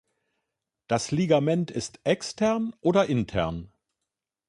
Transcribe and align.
Das 0.87 1.11
Ligament 1.11 1.69
ist 1.69 1.99
extern 2.05 2.73
oder 2.81 3.05
intern. 3.05 3.71